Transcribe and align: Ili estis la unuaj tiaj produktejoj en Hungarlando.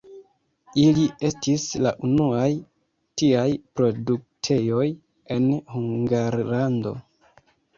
Ili 0.83 1.03
estis 1.27 1.65
la 1.87 1.91
unuaj 2.07 2.47
tiaj 3.23 3.45
produktejoj 3.81 4.89
en 5.37 5.47
Hungarlando. 5.75 6.97